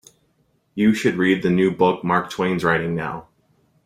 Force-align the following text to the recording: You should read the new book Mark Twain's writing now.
You 0.73 0.95
should 0.95 1.17
read 1.17 1.43
the 1.43 1.51
new 1.51 1.69
book 1.69 2.03
Mark 2.03 2.31
Twain's 2.31 2.63
writing 2.63 2.95
now. 2.95 3.27